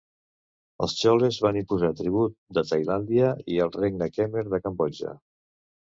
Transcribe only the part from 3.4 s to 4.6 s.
i el regne Khmer